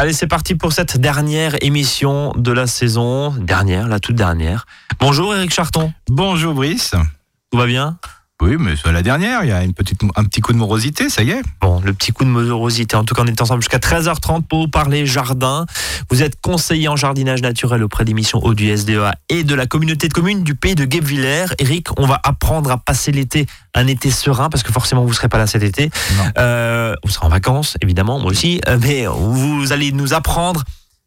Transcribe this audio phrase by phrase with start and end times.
[0.00, 3.30] Allez, c'est parti pour cette dernière émission de la saison.
[3.32, 4.64] Dernière, la toute dernière.
[5.00, 5.92] Bonjour Eric Charton.
[6.08, 6.94] Bonjour Brice.
[7.50, 7.98] Tout va bien?
[8.40, 11.10] Oui, mais c'est la dernière, il y a une petite, un petit coup de morosité,
[11.10, 11.42] ça y est.
[11.60, 12.94] Bon, le petit coup de morosité.
[12.94, 15.66] En tout cas, on est ensemble jusqu'à 13h30 pour parler jardin.
[16.08, 19.66] Vous êtes conseiller en jardinage naturel auprès des missions eau du SDEA et de la
[19.66, 21.46] communauté de communes du pays de Guebwiller.
[21.58, 25.14] Eric, on va apprendre à passer l'été, un été serein, parce que forcément, vous ne
[25.14, 25.90] serez pas là cet été.
[26.38, 28.60] Euh, vous serez en vacances, évidemment, moi aussi.
[28.68, 30.62] Euh, mais vous allez nous apprendre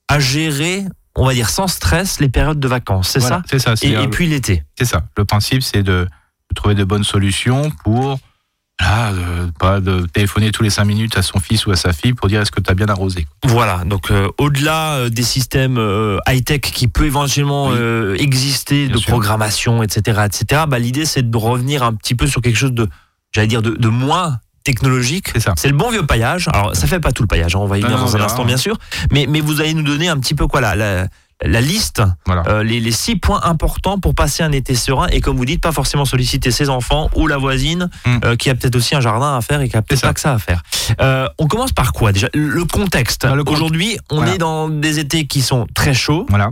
[0.10, 0.86] à gérer
[1.16, 3.42] on va dire sans stress les périodes de vacances, c'est ça?
[3.50, 3.74] C'est ça.
[3.82, 4.64] Et, et puis l'été.
[4.78, 5.02] C'est ça.
[5.18, 6.08] Le principe, c'est de
[6.54, 8.20] trouver de bonnes solutions pour
[8.82, 12.14] euh, pas de téléphoner tous les cinq minutes à son fils ou à sa fille
[12.14, 13.28] pour dire est-ce que tu as bien arrosé?
[13.44, 15.80] Voilà, donc euh, au-delà euh, des systèmes
[16.28, 17.72] high-tech qui peut éventuellement
[18.16, 22.58] exister, de programmation, etc., etc., bah, l'idée c'est de revenir un petit peu sur quelque
[22.58, 22.88] chose de,
[23.32, 25.30] j'allais dire, de, moins technologique.
[25.34, 25.54] C'est ça.
[25.58, 26.48] C'est le bon vieux paillage.
[26.54, 28.46] Alors ça fait pas tout le paillage, hein, on va y venir dans un instant
[28.46, 28.78] bien sûr,
[29.12, 31.08] mais, mais vous allez nous donner un petit peu quoi là, la
[31.44, 35.46] la liste, euh, les, six points importants pour passer un été serein et comme vous
[35.46, 38.18] dites, pas forcément solliciter ses enfants ou la voisine mm.
[38.26, 40.20] euh, qui a peut-être aussi un jardin à faire et qui a peut-être pas que
[40.20, 40.62] ça à faire.
[41.00, 42.28] Euh, on commence par quoi déjà?
[42.34, 43.24] Le contexte.
[43.24, 46.26] Bah, Aujourd'hui, on est dans des étés qui sont très chauds.
[46.30, 46.52] Voilà.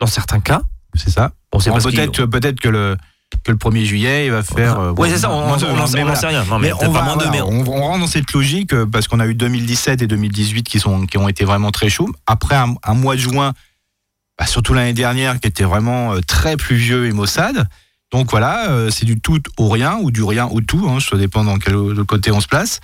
[0.00, 0.62] Dans certains cas.
[0.94, 1.32] C'est ça.
[1.52, 2.96] On sait peut-être peut-être que le
[3.42, 4.92] que le 1er juillet, il va faire.
[4.96, 6.44] oui, c'est ça, on n'en sait rien.
[6.60, 10.78] mais, on, on, rentre dans cette logique parce qu'on a eu 2017 et 2018 qui,
[10.78, 12.10] sont, qui ont été vraiment très chauds.
[12.28, 13.52] Après un mois de juin
[14.38, 17.68] bah, surtout l'année dernière qui était vraiment euh, très pluvieux et maussade.
[18.12, 21.16] Donc voilà, euh, c'est du tout au rien ou du rien au tout, hein, ça
[21.16, 22.80] dépend dans quel côté on se place.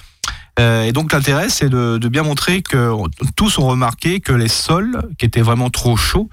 [0.59, 2.93] Euh, et donc l'intérêt, c'est de, bien montrer que
[3.37, 6.29] tous ont remarqué que les sols qui étaient vraiment trop chauds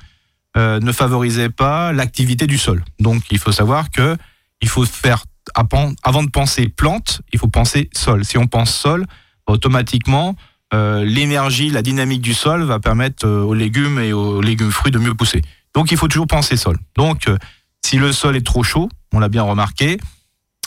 [0.56, 2.84] ne favorisaient pas l'activité du sol.
[3.00, 4.18] Donc il faut savoir que
[4.60, 5.24] il faut faire
[5.54, 8.26] avant de penser plante, il faut penser sol.
[8.26, 9.06] Si on pense sol,
[9.46, 10.36] automatiquement
[10.74, 14.92] euh, l'énergie, la dynamique du sol va permettre euh, aux légumes et aux légumes fruits
[14.92, 15.42] de mieux pousser.
[15.74, 16.78] Donc il faut toujours penser sol.
[16.98, 17.38] Donc euh,
[17.86, 19.98] si le sol est trop chaud, on l'a bien remarqué,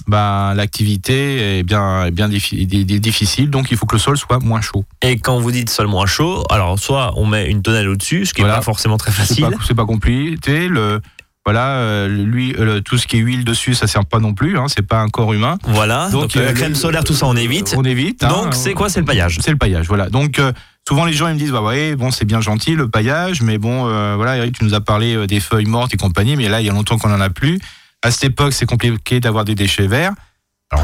[0.07, 4.63] ben, l'activité est bien, est bien difficile, donc il faut que le sol soit moins
[4.63, 4.85] chaud.
[5.03, 8.33] Et quand vous dites sol moins chaud, alors soit on met une tonnelle au-dessus, ce
[8.33, 9.47] qui n'est pas forcément très facile.
[9.67, 10.69] C'est pas, pas, compliqué.
[10.69, 11.03] Le,
[11.47, 14.59] voilà, euh, lui, euh, tout ce qui est huile dessus, ça sert pas non plus.
[14.59, 15.59] Hein, c'est pas un corps humain.
[15.65, 16.11] Voilà.
[16.11, 17.75] Donc, la euh, crème solaire, tout ça, on évite.
[17.77, 18.23] On évite.
[18.23, 18.29] Hein.
[18.29, 18.91] donc c'est quoi?
[18.91, 19.39] C'est le paillage.
[19.43, 19.87] C'est le paillage.
[19.89, 20.11] Voilà.
[20.11, 20.41] Donc
[20.89, 23.59] souvent les gens ils me disent bah ouais bon c'est bien gentil le paillage, mais
[23.59, 23.85] bon
[24.17, 26.71] voilà Eric tu nous as parlé des feuilles mortes et compagnie, mais là il y
[26.71, 27.59] a longtemps qu'on en a plus.
[28.03, 30.13] À cette époque c'est compliqué d'avoir des déchets verts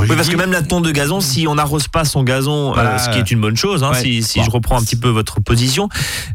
[0.00, 2.98] oui, parce que même la tonte de gazon, si on n'arrose pas son gazon, euh,
[2.98, 5.41] ce qui est une bonne chose, hein, si, si je reprends un petit peu votre
[5.41, 5.88] position,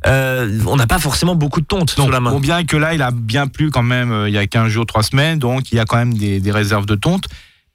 [0.08, 2.32] euh, on n'a pas forcément beaucoup de tonte sur la main.
[2.32, 4.70] Bon, bien que là, il a bien plu quand même euh, il y a 15
[4.70, 7.26] jours, 3 semaines, donc il y a quand même des, des réserves de tonte.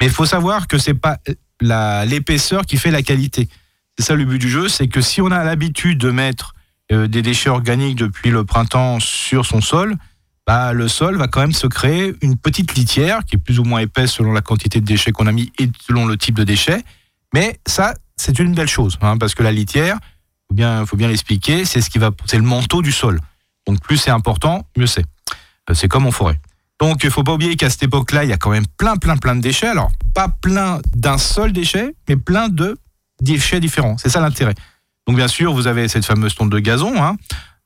[0.01, 1.19] Mais il faut savoir que c'est pas
[1.61, 3.49] l'épaisseur qui fait la qualité.
[3.99, 6.55] C'est ça le but du jeu, c'est que si on a l'habitude de mettre
[6.91, 9.97] des déchets organiques depuis le printemps sur son sol,
[10.47, 13.65] bah, le sol va quand même se créer une petite litière qui est plus ou
[13.65, 16.45] moins épaisse selon la quantité de déchets qu'on a mis et selon le type de
[16.45, 16.85] déchets.
[17.35, 19.99] Mais ça, c'est une belle chose, hein, parce que la litière,
[20.49, 23.21] faut bien, faut bien l'expliquer, c'est ce qui va, c'est le manteau du sol.
[23.67, 25.05] Donc plus c'est important, mieux c'est.
[25.69, 26.41] Euh, c'est comme en forêt.
[26.81, 29.17] Donc il faut pas oublier qu'à cette époque-là, il y a quand même plein, plein,
[29.17, 29.67] plein de déchets.
[29.67, 32.79] Alors pas plein d'un seul déchet, mais plein de
[33.21, 33.99] déchets différents.
[33.99, 34.55] C'est ça l'intérêt.
[35.09, 37.03] Donc bien sûr, vous avez cette fameuse tonte de gazon.
[37.03, 37.17] Hein.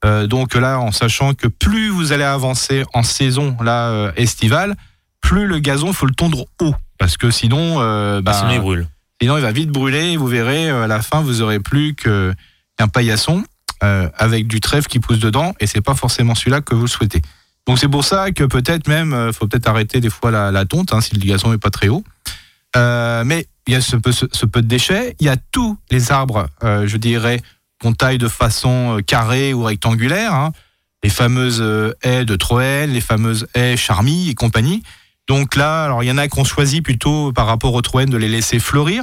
[0.04, 4.76] Euh, donc là, en sachant que plus vous allez avancer en saison là euh, estivale,
[5.20, 8.88] plus le gazon faut le tondre haut, parce que sinon, euh, bah, sinon il brûle.
[9.20, 10.12] Sinon, il va vite brûler.
[10.12, 13.44] Et vous verrez, à la fin, vous aurez plus qu'un paillasson
[13.82, 17.22] avec du trèfle qui pousse dedans, et c'est pas forcément celui-là que vous souhaitez.
[17.66, 21.00] Donc c'est pour ça que peut-être même, faut peut-être arrêter des fois la, tonte hein,
[21.00, 22.04] si le gazon est pas très haut.
[22.74, 25.16] mais il y a ce peu, ce peu de déchets.
[25.20, 27.40] Il y a tous les arbres, je dirais
[27.80, 30.52] qu'on taille de façon euh, carrée ou rectangulaire, hein.
[31.02, 34.82] les fameuses euh, haies de Troène, les fameuses haies Charmy et compagnie.
[35.26, 38.16] Donc là, alors il y en a qu'on choisit plutôt par rapport au Troène de
[38.16, 39.02] les laisser fleurir.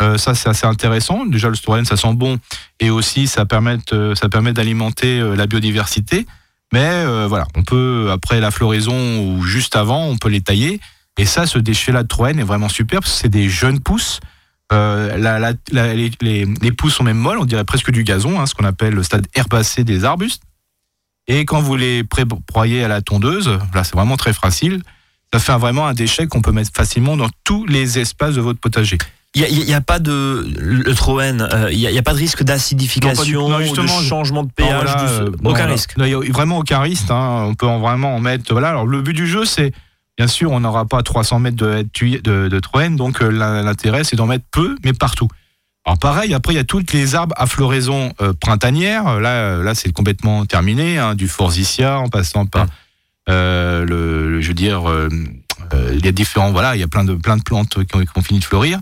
[0.00, 1.26] Euh, ça, c'est assez intéressant.
[1.26, 2.38] Déjà, le Troène, ça sent bon
[2.80, 3.78] et aussi ça permet,
[4.14, 6.26] ça permet d'alimenter la biodiversité.
[6.72, 10.80] Mais voilà, on peut, après la floraison ou juste avant, on peut les tailler.
[11.18, 14.20] Et ça, ce déchet-là de Troène est vraiment super parce que c'est des jeunes pousses
[14.72, 15.16] euh,
[15.72, 19.02] les, pousses sont même molles, on dirait presque du gazon, hein, ce qu'on appelle le
[19.02, 20.42] stade herbacé des arbustes.
[21.28, 22.02] Et quand vous les
[22.48, 24.82] broyez à la tondeuse, là c'est vraiment très facile,
[25.32, 28.60] ça fait vraiment un déchet qu'on peut mettre facilement dans tous les espaces de votre
[28.60, 28.98] potager.
[29.34, 33.48] Il n'y a, pas de le Troène, euh, il n'y a, pas de risque d'acidification,
[33.48, 35.94] de changement de pH, euh, aucun risque.
[35.96, 37.10] Il n'y a vraiment aucun risque.
[37.10, 37.46] Hein.
[37.48, 38.52] on peut vraiment en mettre.
[38.52, 38.68] Voilà.
[38.68, 39.72] Alors le but du jeu, c'est
[40.22, 41.84] Bien sûr, on n'aura pas 300 mètres de,
[42.22, 45.26] de, de Troène, donc euh, l'intérêt, c'est d'en mettre peu, mais partout.
[45.84, 49.18] Alors pareil, après il y a toutes les arbres à floraison euh, printanière.
[49.18, 52.68] Là, euh, là c'est complètement terminé, hein, du forsythia en passant par
[53.26, 54.84] le, je veux dire,
[55.92, 58.22] il y a différents, voilà, il y a plein de plein de plantes qui ont,
[58.22, 58.78] fini de fleurir.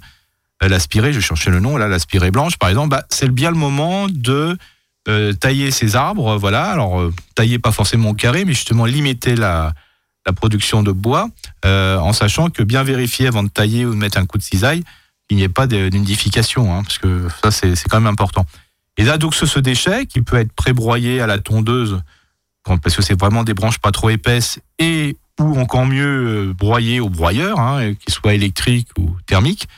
[0.61, 4.09] L'aspirée, je cherchais le nom, là, l'aspirée blanche, par exemple, bah, c'est bien le moment
[4.11, 4.59] de
[5.41, 6.65] tailler ces arbres, voilà.
[6.65, 9.73] Alors tailler pas forcément au carré, mais justement limiter la
[10.27, 11.29] la production de bois,
[11.65, 14.43] euh, en sachant que bien vérifier avant de tailler ou de mettre un coup de
[14.43, 14.83] cisaille
[15.29, 18.47] qu'il n'y ait pas d'unification, hein, parce que ça c'est quand même important.
[18.97, 22.01] Et là donc ce, déchet qui peut être pré-broyé à la tondeuse,
[22.65, 27.01] parce que c'est vraiment des branches pas trop épaisses, et ou encore mieux euh, broyé
[27.01, 29.69] au broyeur, hein, qu'il soit électrique ou thermique,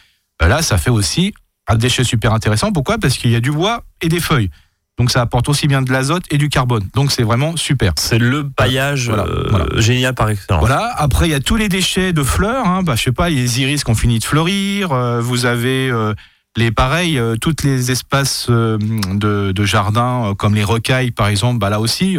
[0.40, 1.34] ben là ça fait aussi
[1.68, 2.72] un déchet super intéressant.
[2.72, 2.98] Pourquoi?
[2.98, 4.50] Parce qu'il y a du bois et des feuilles.
[4.98, 6.86] Donc ça apporte aussi bien de l'azote et du carbone.
[6.94, 7.92] Donc c'est vraiment super.
[7.96, 9.66] C'est le paillage Voilà, euh, voilà.
[9.80, 10.60] génial par excellence.
[10.60, 10.92] Voilà.
[10.96, 12.66] Après, il y a tous les déchets de fleurs.
[12.66, 12.82] Hein.
[12.82, 14.92] Bah, je sais pas, les iris qui ont fini de fleurir.
[14.92, 16.12] euh, vous avez euh,
[16.56, 21.58] les pareils, toutes les espaces de, de jardin, comme les rocailles, par exemple.
[21.58, 22.18] Bah, là aussi,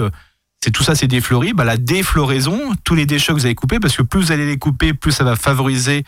[0.63, 1.53] c'est tout ça, c'est défleuri.
[1.53, 4.47] Bah, la défloraison, tous les déchets que vous avez coupés, parce que plus vous allez
[4.47, 6.03] les couper, plus ça va favoriser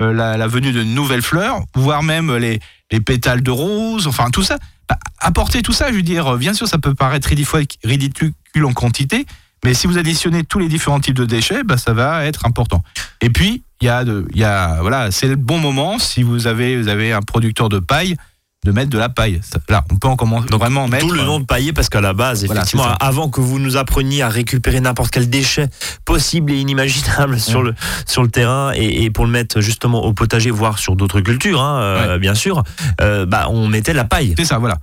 [0.00, 2.58] la, la venue de nouvelles fleurs, voire même les,
[2.90, 4.08] les pétales de rose.
[4.08, 4.58] Enfin, tout ça.
[5.18, 8.34] Apporter tout ça, je veux dire, bien sûr, ça peut paraître ridicule
[8.64, 9.26] en quantité.
[9.64, 12.82] Mais si vous additionnez tous les différents types de déchets, bah, ça va être important.
[13.20, 16.88] Et puis, il y a, y voilà, c'est le bon moment si vous avez, vous
[16.88, 18.16] avez un producteur de paille
[18.64, 19.40] de mettre de la paille.
[19.70, 21.06] Là, on peut en commencer Donc, vraiment en mettre.
[21.06, 23.78] D'où le nom de paillé parce qu'à la base, Voilà, effectivement, avant que vous nous
[23.78, 25.68] appreniez à récupérer n'importe quel déchet
[26.04, 27.74] possible et inimaginable sur le
[28.06, 31.62] sur le terrain et, et pour le mettre justement au potager, voire sur d'autres cultures,
[31.62, 32.62] hein, euh, bien sûr,
[33.00, 34.34] euh, bah on mettait de la paille.
[34.36, 34.78] C'est ça, voilà.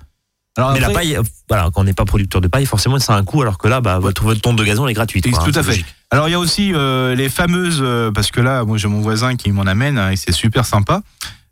[0.58, 3.14] Alors Mais la paille, euh, voilà, quand on n'est pas producteur de paille, forcément, ça
[3.14, 5.30] a un coût, alors que là, bah, votre, votre tonte de gazon elle est gratuite.
[5.30, 5.70] Quoi, tout hein, à c'est fait.
[5.70, 5.86] logique.
[6.10, 7.86] Alors il y a aussi euh, les fameuses,
[8.16, 11.02] parce que là, moi j'ai mon voisin qui m'en amène hein, et c'est super sympa.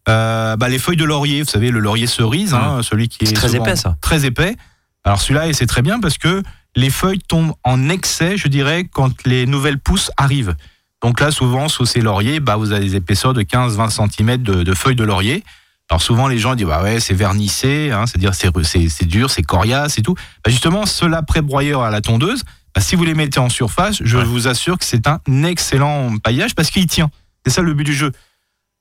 [0.08, 3.34] Euh, bah, les feuilles de laurier, vous savez, le laurier cerise, hein, celui qui est,
[3.34, 3.96] très épais, ça.
[4.02, 4.56] Très épais.
[5.04, 6.44] Alors celui-là, et c'est très bien parce que
[6.76, 10.56] les feuilles tombent en excès, je dirais, quand les nouvelles pousses arrivent.
[11.02, 14.64] Donc là, souvent, sous ces lauriers, bah, vous avez des épaisseurs de 15-20 cm de,
[14.64, 15.44] de feuilles de laurier.
[15.90, 20.00] Alors souvent, les gens disent, bah ouais, c'est vernissé, hein, c'est-à-dire c'est, dur, c'est coriace
[20.00, 20.16] et tout.
[20.44, 22.44] Bah, justement, ceux-là pré-broyeurs à la tondeuse,
[22.76, 24.24] bah, si vous les mettez en surface, je Ouais.
[24.24, 27.10] vous assure que c'est un excellent paillage parce qu'il tient.
[27.46, 28.12] C'est ça le but du jeu.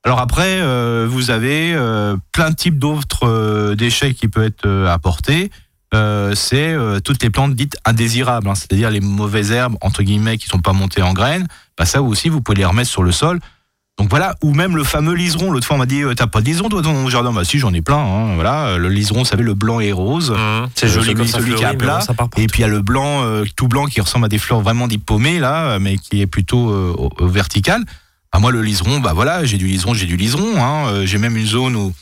[0.07, 4.69] Alors après, euh, vous avez euh, plein de types d'autres euh, déchets qui peuvent être
[4.89, 5.51] apportés.
[6.35, 6.75] C'est
[7.05, 10.73] toutes les plantes dites indésirables, hein, c'est-à-dire les mauvaises herbes entre guillemets qui sont pas
[10.73, 11.47] montées en graines.
[11.79, 13.39] Bah ça aussi, vous pouvez les remettre sur le sol.
[13.97, 15.53] Donc voilà, ou même le fameux liseron.
[15.53, 17.33] L'autre fois, on m'a dit, t'as pas de liseron toi dans ton jardin?
[17.33, 17.97] Bah si, j'en ai plein.
[17.99, 20.33] hein, voilà, le liseron, vous savez, le blanc et rose.
[20.33, 22.63] Mmh, c'est joli celui- comme ça, celui qui est à plat, bon, Et puis il
[22.63, 25.79] y a le blanc, euh, tout blanc qui ressemble à des fleurs vraiment diplômées là,
[25.79, 27.85] mais qui est plutôt euh, vertical.
[28.35, 30.61] Bah, moi le liseron, bah voilà, j'ai du liseron, j'ai du liseron.
[30.61, 31.95] Hein, euh, j'ai même une zone où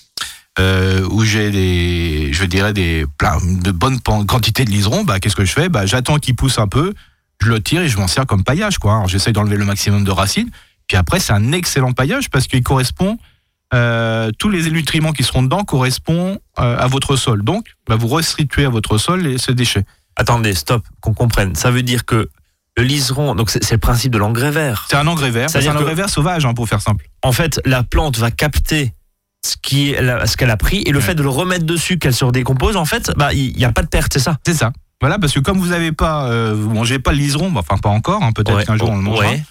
[0.58, 5.04] euh, où j'ai des, je dirais des plein de bonnes quantités de liseron.
[5.04, 5.68] Bah qu'est-ce que je fais?
[5.68, 6.94] Bah j'attends qu'il pousse un peu,
[7.42, 8.94] je le tire et je m'en sers comme paillage quoi.
[8.94, 10.48] Alors, J'essaye d'enlever le maximum de racines.
[10.88, 13.18] Puis après c'est un excellent paillage parce qu'il correspond
[13.74, 17.42] euh, tous les nutriments qui seront dedans correspondent à votre sol.
[17.44, 19.84] Donc, bah, vous restituez à votre sol les, ce déchet.
[20.16, 21.54] Attendez, stop, qu'on comprenne.
[21.56, 22.30] Ça veut dire que
[22.76, 24.86] le liseron, donc c'est le principe de l'engrais vert.
[24.90, 25.50] C'est un engrais vert.
[25.50, 27.06] C'est un engrais vert sauvage, hein, pour faire simple.
[27.22, 28.94] En fait, la plante va capter
[29.44, 29.56] ce
[30.36, 31.04] qu'elle a pris et le Ouais.
[31.04, 33.82] fait de le remettre dessus, qu'elle se redécompose, en fait, bah il n'y a pas
[33.82, 34.38] de perte, c'est ça?
[34.46, 34.72] C'est ça.
[35.00, 37.76] Voilà, parce que comme vous avez pas, euh, vous mangez pas le liseron, bah, enfin
[37.76, 38.64] pas encore, hein, peut-être Ouais.
[38.64, 39.26] qu'un jour on le mangera.
[39.30, 39.42] Ouais.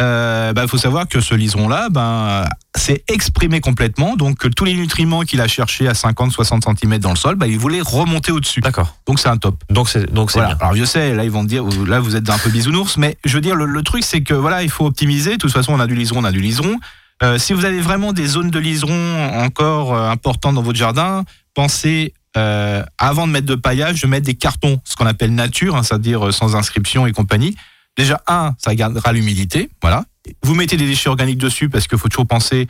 [0.00, 2.44] Euh, bah, faut savoir que ce liseron-là, ben,
[2.76, 7.16] c'est exprimé complètement, donc tous les nutriments qu'il a cherchés à 50-60 cm dans le
[7.16, 8.60] sol, bah, il voulait remonter au-dessus.
[8.60, 8.94] D'accord.
[9.06, 9.62] Donc c'est un top.
[9.70, 10.54] Donc c'est donc c'est Voilà.
[10.54, 10.64] bien.
[10.64, 13.18] Alors je sais, là ils vont te dire, là vous êtes un peu bisounours, mais
[13.24, 15.32] je veux dire, le, le truc c'est que voilà, il faut optimiser.
[15.32, 16.76] De toute façon, on a du liseron, on a du liseron.
[17.24, 21.24] Euh, si vous avez vraiment des zones de liseron encore euh, importantes dans votre jardin,
[21.54, 25.74] pensez euh, avant de mettre de paillage, de mettre des cartons, ce qu'on appelle nature,
[25.74, 27.56] hein, c'est-à-dire sans inscription et compagnie.
[27.98, 30.04] Déjà un, ça gardera l'humidité, voilà.
[30.42, 32.66] Vous mettez des déchets organiques dessus parce qu'il faut toujours penser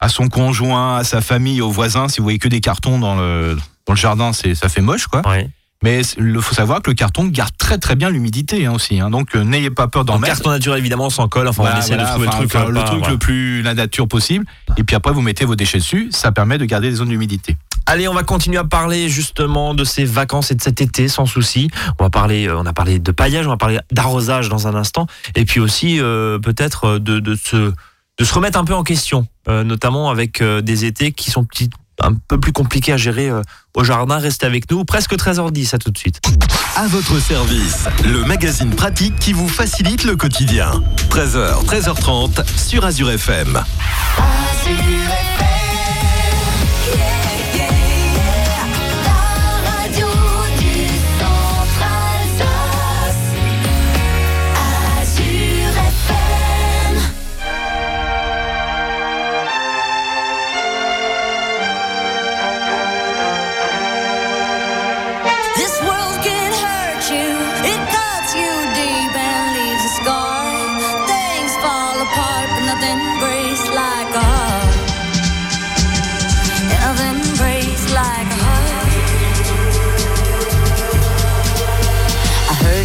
[0.00, 2.08] à son conjoint, à sa famille, aux voisins.
[2.08, 5.06] Si vous voyez que des cartons dans le dans le jardin, c'est ça fait moche,
[5.08, 5.22] quoi.
[5.82, 8.98] Mais il faut savoir que le carton garde très très bien l'humidité hein, aussi.
[8.98, 9.10] hein.
[9.10, 10.34] donc euh, n'ayez pas peur d'en En mettre.
[10.34, 11.46] carton naturel, évidemment, s'en colle.
[11.46, 13.12] Enfin, Voilà, on essaie voilà, de trouver enfin, le truc, enfin, le pas- truc voilà.
[13.12, 14.44] le plus la nature possible.
[14.76, 16.08] Et puis après vous mettez vos déchets dessus.
[16.10, 17.56] Ça permet de garder des zones d'humidité.
[17.90, 21.24] Allez, on va continuer à parler justement de ces vacances et de cet été sans
[21.24, 21.70] souci.
[21.98, 24.74] On va parler, euh, on a parlé de paillage, on va parler d'arrosage dans un
[24.74, 27.72] instant, et puis aussi euh, peut-être euh, de, de se
[28.18, 31.44] de se remettre un peu en question, euh, notamment avec euh, des étés qui sont
[31.44, 31.70] petits-
[32.02, 33.40] un peu plus compliqués à gérer euh,
[33.74, 34.18] au jardin.
[34.18, 36.20] Restez avec nous, presque 13h10, à tout de suite.
[36.76, 40.72] À votre service, le magazine pratique qui vous facilite le quotidien.
[41.10, 43.56] 13h, 13h30 sur Azure FM.
[43.56, 45.47] Azure FM.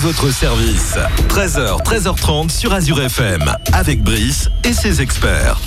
[0.00, 0.96] votre service.
[1.28, 3.54] 13h, 13h30 sur Azure FM.
[3.72, 5.58] Avec Brice et ses experts.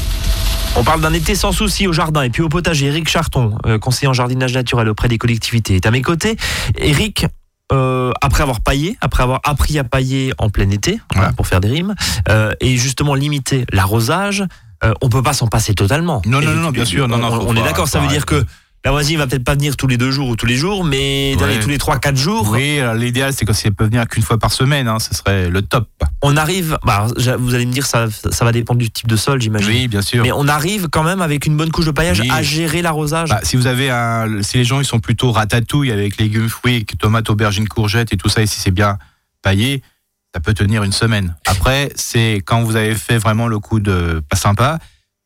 [0.76, 2.88] On parle d'un été sans souci au jardin et puis au potager.
[2.88, 6.36] Eric Charton, euh, conseiller en jardinage naturel auprès des collectivités, est à mes côtés.
[6.78, 7.28] Eric,
[7.72, 11.34] euh, après avoir paillé, après avoir appris à pailler en plein été, voilà, Ouais.
[11.36, 11.94] pour faire des rimes,
[12.30, 14.44] euh, et justement limiter l'arrosage,
[14.84, 16.22] euh, on peut pas s'en passer totalement.
[16.26, 18.26] Non, non, Et- non, non, bien sûr, non, non, on, est d'accord, ça veut dire
[18.26, 18.44] que
[18.84, 18.86] arrêter.
[18.86, 21.36] la voisine va peut-être pas venir tous les deux jours ou tous les jours, mais
[21.40, 21.48] Ouais.
[21.56, 24.24] les- tous les trois, quatre jours, Oui, l'idéal, c'est que si elle peut venir qu'une
[24.24, 25.88] fois par semaine, hein, ce serait le top.
[26.22, 26.78] on arrive.
[26.86, 27.08] Bah,
[27.40, 29.70] vous allez me dire, ça, ça va dépendre du type de sol, j'imagine.
[29.70, 30.24] Oui, bien sûr.
[30.24, 32.30] Mais on arrive quand même avec une bonne couche de paillage Oui.
[32.32, 33.30] à gérer l'arrosage.
[33.30, 36.86] Bah, si vous avez un, si les gens ils sont plutôt ratatouille avec légumes, fruits,
[37.00, 38.98] tomates, aubergines, courgettes et tout ça, et si c'est bien
[39.42, 39.82] paillé,
[40.34, 41.36] ça peut tenir une semaine.
[41.46, 44.80] Après, c'est quand vous avez fait vraiment le coup de pas sympa,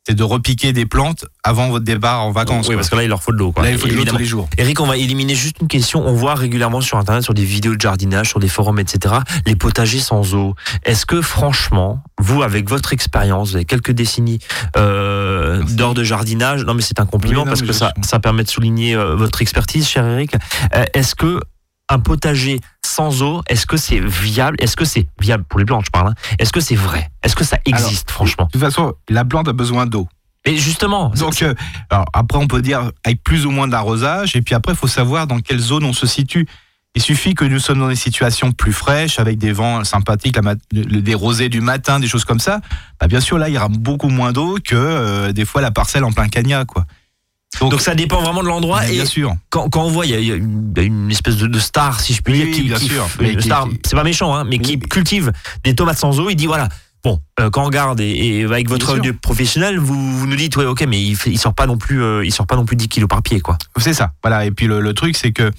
[0.08, 2.68] c'est de repiquer des plantes avant votre départ en vacances.
[2.68, 2.76] oui, quoi.
[2.78, 3.54] parce que là, il leur faut de l'eau.
[3.62, 4.48] Là, il faut de l'eau tous les jours.
[4.58, 6.08] Eric, on va éliminer juste une question.
[6.08, 9.58] On voit régulièrement sur Internet, sur des vidéos de jardinage, sur des forums, etc., les
[9.58, 10.56] potagers sans eau.
[10.84, 14.40] Est-ce que franchement, vous, avec votre expérience, vous avez quelques décennies
[14.78, 18.20] euh, d'heures de jardinage, non mais c'est un compliment Oui, non, parce que ça, ça
[18.20, 20.36] permet de souligner euh, votre expertise, cher Eric.
[20.74, 21.42] Euh, Est-ce que
[21.89, 24.58] un potager sans eau, est-ce que c'est viable?
[24.60, 25.44] Est-ce que c'est viable?
[25.48, 27.10] Pour les plantes, je parle hein Est-ce que c'est vrai?
[27.24, 28.46] Est-ce que ça existe, franchement?
[28.46, 30.08] De toute façon, la plante a besoin d'eau.
[30.46, 31.53] Et justement, Donc, euh,
[31.89, 34.88] alors après, on peut dire avec plus ou moins d'arrosage, et puis après, il faut
[34.88, 36.48] savoir dans quelle zone on se situe.
[36.96, 40.56] Il suffit que nous sommes dans des situations plus fraîches, avec des vents sympathiques, la
[40.72, 42.62] des rosées du matin, des choses comme ça.
[43.00, 45.70] Bah, bien sûr, là, il y aura beaucoup moins d'eau que euh, des fois la
[45.70, 46.86] parcelle en plein cagna, quoi.
[47.60, 48.86] Donc ça dépend vraiment de l'endroit.
[48.88, 49.36] Et bien sûr.
[49.50, 50.36] quand, quand on voit, il y a, y a
[50.84, 53.08] une, espèce de, de star, si je puis Oui, dire, qui, bien qui- sûr.
[53.38, 55.32] qui- star, c'est pas méchant, hein, mais qui cultive
[55.64, 56.30] des tomates sans eau.
[56.30, 56.70] Il dit voilà,
[57.04, 60.58] Bon, euh, quand on regarde et, et avec votre œil professionnel, vous, vous nous dites,
[60.58, 62.76] ouais, ok, mais il, il sort pas non plus, euh, il sort pas non plus
[62.76, 63.58] 10 kilos par pied, quoi.
[63.78, 64.12] C'est ça.
[64.24, 64.46] Voilà.
[64.46, 65.52] Et puis le, le truc, c'est que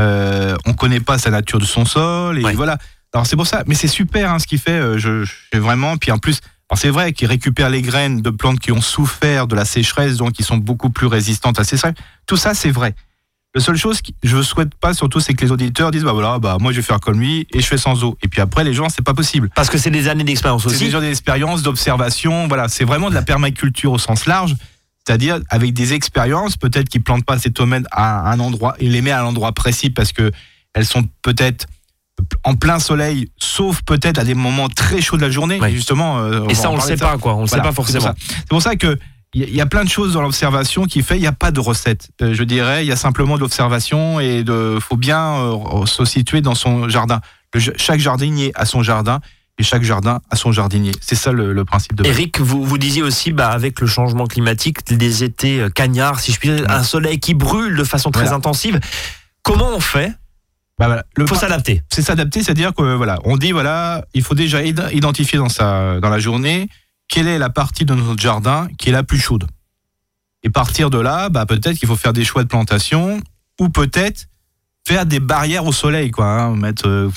[0.00, 2.38] euh, on connaît pas sa nature de son sol.
[2.40, 2.54] Et Ouais.
[2.54, 2.76] voilà.
[3.14, 3.62] Alors c'est pour ça.
[3.66, 4.72] Mais c'est super hein, ce qu'il fait.
[4.72, 5.96] euh, je, je vraiment.
[5.96, 6.40] Puis en plus,
[6.78, 10.32] c'est vrai qu'il récupère les graines de plantes qui ont souffert de la sécheresse, donc
[10.32, 11.94] qui sont beaucoup plus résistantes à la sécheresse.
[12.26, 12.94] Tout ça, c'est vrai.
[13.54, 16.38] La seule chose que je souhaite pas, surtout, c'est que les auditeurs disent bah voilà,
[16.38, 18.16] bah moi je vais faire comme lui et je fais sans eau.
[18.22, 19.50] Et puis après, les gens, c'est pas possible.
[19.56, 20.84] Parce que c'est des années d'expérience C'est aussi.
[20.84, 22.46] déjà des expériences, d'observation.
[22.46, 24.54] Voilà, c'est vraiment de la permaculture au sens large.
[25.04, 29.02] C'est-à-dire avec des expériences, peut-être qu'ils plantent pas ces tomates à un endroit, ils les
[29.02, 30.30] mettent à un endroit précis parce que
[30.74, 31.66] elles sont peut-être
[32.44, 35.60] en plein soleil, sauf peut-être à des moments très chauds de la journée.
[35.60, 35.70] Ouais.
[35.72, 37.34] Justement, euh, Et ça, on le parler sait pas, quoi.
[37.34, 38.12] On le Voilà, sait pas forcément.
[38.28, 38.98] C'est pour ça que
[39.32, 41.26] il y, a- il y a plein de choses dans l'observation qui fait, il n'y
[41.28, 42.08] a pas de recette.
[42.20, 46.04] Euh, je dirais, il y a simplement de l'observation et de, faut bien euh, se
[46.04, 47.20] situer dans son jardin.
[47.54, 49.20] Le ja- chaque jardinier a son jardin
[49.58, 50.90] et chaque jardin a son jardinier.
[51.00, 52.10] C'est ça le, le principe de base.
[52.12, 56.38] Eric, vous, vous disiez aussi, bah, avec le changement climatique, des étés cagnards, si je
[56.40, 58.38] puis dire, un soleil qui brûle de façon très Voilà.
[58.38, 58.80] intensive.
[59.44, 60.12] Comment on fait
[60.80, 61.82] Bah voilà, le Il faut s'adapter.
[61.90, 66.00] c'est s'adapter, c'est-à-dire que voilà, on dit voilà, il faut déjà id- identifier dans sa
[66.00, 66.68] dans la journée
[67.06, 69.46] quelle est la partie de notre jardin qui est la plus chaude.
[70.42, 73.20] Et partir de là, bah peut-être qu'il faut faire des choix de plantation
[73.60, 74.26] ou peut-être
[74.88, 76.24] faire des barrières au soleil, quoi.
[76.26, 77.10] hein, mettre, euh,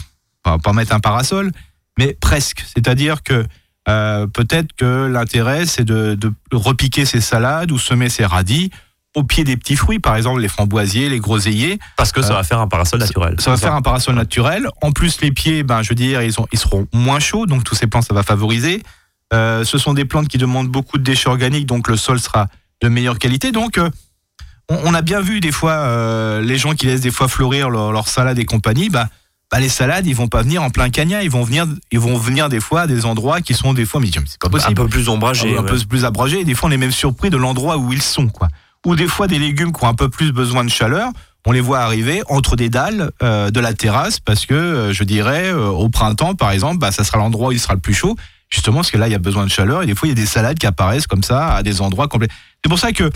[0.44, 1.52] pas, pas mettre un parasol,
[1.98, 2.66] mais presque.
[2.76, 3.46] C'est-à-dire que
[3.88, 8.72] euh, peut-être que l'intérêt c'est de, de repiquer ses salades ou semer ses radis
[9.16, 11.78] au pied des petits fruits, par exemple les framboisiers, les groseilliers.
[11.98, 13.36] Parce que ça Euh, va faire un parasol naturel.
[13.40, 14.68] Ça va faire un parasol naturel.
[14.82, 17.64] En plus, les pieds, ben, je veux dire, ils, ont, ils seront moins chauds, donc
[17.64, 18.82] tous ces plants, ça va favoriser.
[19.34, 22.48] Euh, ce sont des plantes qui demandent beaucoup de déchets organiques, donc le sol sera
[22.82, 23.52] de meilleure qualité.
[23.52, 23.90] Donc, euh,
[24.70, 27.70] on, on a bien vu des fois euh, les gens qui laissent des fois fleurir
[27.70, 28.90] leur, leur salade et compagnie.
[28.90, 29.08] Bah,
[29.52, 32.18] bah, les salades, ils vont pas venir en plein cagnard, ils vont venir, ils vont
[32.18, 34.74] venir des fois à des endroits qui sont des fois, mais c'est pas Un possible
[34.74, 35.56] peu plus ombragé.
[35.56, 35.70] un ouais.
[35.70, 36.40] peu plus abrogés.
[36.40, 38.48] Et des fois, on est même surpris de l'endroit où ils sont, quoi.
[38.86, 41.12] Ou des fois, des légumes qui ont un peu plus besoin de chaleur,
[41.46, 45.04] on les voit arriver entre des dalles euh, de la terrasse parce que, euh, je
[45.04, 47.94] dirais, euh, au printemps, par exemple, bah, ça sera l'endroit où il sera le plus
[47.94, 48.16] chaud.
[48.54, 50.12] Justement, parce que là, il y a besoin de chaleur et des fois, il y
[50.12, 52.28] a des salades qui apparaissent comme ça à des endroits complets.
[52.64, 53.10] C'est pour ça que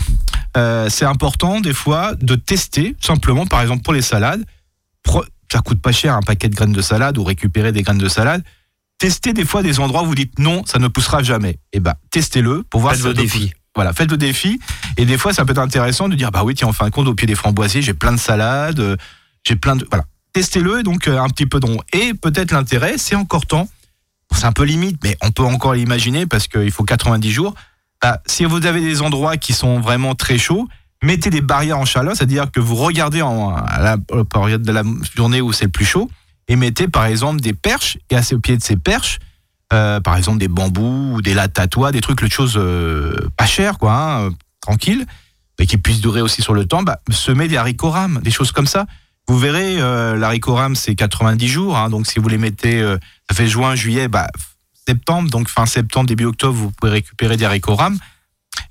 [0.56, 4.44] euh, c'est important, des fois, de tester, simplement, par exemple, pour les salades.
[5.50, 8.08] Ça coûte pas cher un paquet de graines de salade ou récupérer des graines de
[8.08, 8.42] salade.
[8.98, 11.58] Testez des fois des endroits où vous dites non, ça ne poussera jamais.
[11.72, 13.52] Eh ben, testez-le pour voir si ça pousser.
[13.78, 14.58] Voilà, faites le défi.
[14.96, 16.90] Et des fois, ça peut être intéressant de dire, bah oui, tiens, en fin de
[16.90, 18.96] compte, au pied des framboisiers, j'ai plein de salades, euh,
[19.44, 19.86] j'ai plein de.
[19.88, 20.04] Voilà.
[20.32, 21.78] Testez-le, donc euh, un petit peu de rond.
[21.92, 23.68] Et peut-être l'intérêt, c'est encore temps.
[24.34, 27.54] C'est un peu limite, mais on peut encore l'imaginer parce qu'il faut 90 jours.
[28.02, 30.66] Bah, si vous avez des endroits qui sont vraiment très chauds,
[31.00, 34.82] mettez des barrières en chaleur, c'est-à-dire que vous regardez en, à la période de la
[35.14, 36.10] journée où c'est le plus chaud,
[36.48, 39.20] et mettez par exemple des perches, et à au pied de ces perches,
[39.72, 43.46] euh, par exemple des bambous ou des lattes tatois, des trucs, de choses euh, pas
[43.46, 45.06] chères, quoi, hein, euh, tranquilles,
[45.58, 48.52] mais qui puissent durer aussi sur le temps, bah, semer des haricots rames, des choses
[48.52, 48.86] comme ça.
[49.28, 49.76] Vous verrez,
[50.16, 52.80] l'haricot rame, c'est 90 jours, hein, donc si vous les mettez,
[53.28, 54.26] ça fait juin, juillet, bah,
[54.86, 57.98] septembre, donc fin septembre, début octobre, vous pouvez récupérer des haricots rames.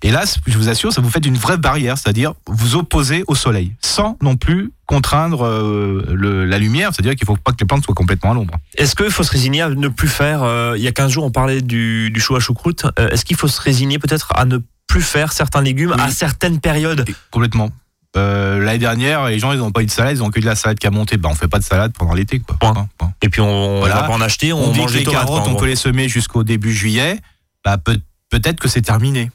[0.03, 3.35] Et là, je vous assure, ça vous fait une vraie barrière, c'est-à-dire vous opposer au
[3.35, 7.57] soleil, sans non plus contraindre euh, le- la lumière, c'est-à-dire qu'il ne faut pas que
[7.59, 8.53] les plantes soient complètement à l'ombre.
[8.77, 11.25] Est-ce qu'il faut se résigner à ne plus faire, euh, il y a 15 jours
[11.25, 14.45] on parlait du, du chou à choucroute, Euh, est-ce qu'il faut se résigner peut-être à
[14.45, 16.01] ne plus faire certains légumes Oui.
[16.01, 17.03] à certaines périodes?
[17.07, 17.69] Et complètement.
[18.15, 20.45] Euh, L'année dernière, les gens, ils n'ont pas eu de salade, ils ont que de
[20.45, 21.17] la salade qui a monté.
[21.17, 22.55] Bah, on fait pas de salade pendant l'été, quoi.
[22.57, 22.73] Point.
[22.73, 23.13] Point, point.
[23.21, 23.95] Et puis on, Voilà.
[23.95, 25.25] va pas en acheter, on, On, dit mange que les les tomates.
[25.25, 27.19] carottes, on peut les semer jusqu'au début juillet.
[27.65, 29.29] Bah, peut- peut-être que c'est terminé.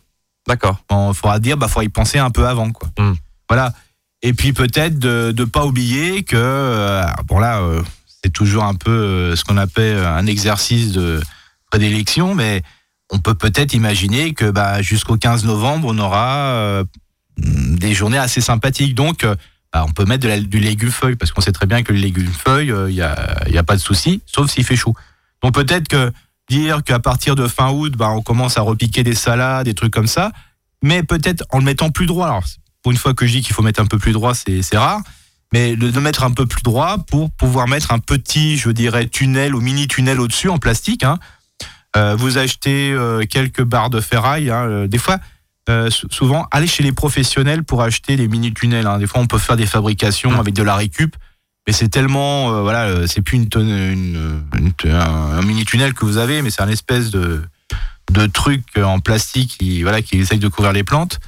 [0.46, 0.78] D'accord.
[0.90, 2.88] Il faudra dire, bah, faudra y penser un peu avant, quoi.
[2.98, 3.14] Hmm.
[3.48, 3.72] Voilà.
[4.22, 7.82] Et puis peut-être de ne pas oublier que, euh, bon là, euh,
[8.22, 11.20] c'est toujours un peu euh, ce qu'on appelle un exercice de
[11.70, 12.62] prédilection, mais
[13.10, 16.82] on peut peut-être imaginer que bah, jusqu'au 15 novembre, on aura
[17.38, 18.94] des journées assez sympathiques.
[18.94, 19.26] Donc,
[19.72, 21.92] bah, on peut mettre de la- du légume feuille, parce qu'on sait très bien que
[21.92, 24.94] le légume feuille, il n'y a, y a pas de souci, sauf s'il fait chaud.
[25.42, 26.12] Donc peut-être que
[26.48, 29.92] dire qu'à partir de fin août, bah, on commence à repiquer des salades, des trucs
[29.92, 30.32] comme ça,
[30.82, 32.26] mais peut-être en le mettant plus droit.
[32.26, 32.44] Alors,
[32.82, 35.00] pour une fois que je dis qu'il faut mettre un peu plus droit, c'est rare,
[35.52, 39.06] mais de le mettre un peu plus droit pour pouvoir mettre un petit, je dirais,
[39.06, 41.04] tunnel ou mini tunnel au-dessus en plastique.
[41.04, 41.18] hein.
[41.94, 44.50] Euh, vous achetez euh, quelques barres de ferraille.
[44.50, 45.18] hein, euh, des fois,
[45.68, 48.86] euh, sou- souvent, allez chez les professionnels pour acheter des mini tunnels.
[48.86, 48.98] hein.
[48.98, 51.14] Des fois, on peut faire des fabrications avec de la récup.
[51.66, 54.98] Mais c'est tellement, euh, voilà, euh, c'est plus une, tonne- une, une- un,
[55.38, 57.42] un mini tunnel que vous avez, mais c'est un espèce de,
[58.10, 61.20] de truc en plastique qui, voilà, qui essaye de couvrir les plantes.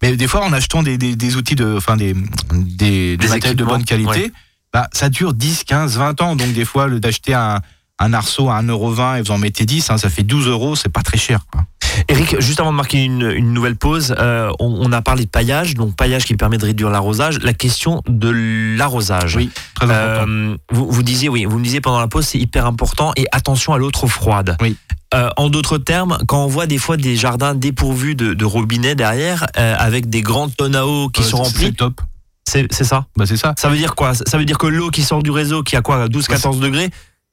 [0.00, 2.14] Mais des fois, en achetant des, des, des outils de, enfin des,
[2.52, 4.32] des, des matériels de bonne qualité, ouais.
[4.72, 6.36] bah, ça dure 10, 15, 20 ans.
[6.36, 7.60] Donc des fois, le d'acheter un,
[8.02, 10.88] un arceau à 1,20€ et vous en mettez 10, hein, ça fait 12 euros, c'est
[10.88, 11.40] pas très cher.
[11.50, 11.62] Quoi.
[12.08, 15.30] Eric, juste avant de marquer une, une nouvelle pause, euh, on, on a parlé de
[15.30, 17.38] paillage, donc paillage qui permet de réduire l'arrosage.
[17.42, 18.30] La question de
[18.76, 19.36] l'arrosage.
[19.36, 20.30] Oui, très important.
[20.30, 23.26] Euh, vous, vous disiez, oui, vous me disiez pendant la pause, c'est hyper important et
[23.32, 24.56] attention à l'eau trop froide.
[24.60, 24.76] Oui.
[25.14, 28.94] Euh, en d'autres termes, quand on voit des fois des jardins dépourvus de, de robinets
[28.94, 32.00] derrière, avec des grandes tonnes à eau qui sont remplies, C'est top.
[32.48, 33.04] c'est c'est ça?
[33.16, 33.52] Bah, c'est ça.
[33.58, 34.14] Ça veut dire quoi?
[34.14, 36.06] Ça veut dire que l'eau qui sort du réseau, qui a quoi?
[36.08, 36.88] 12-14 degrés,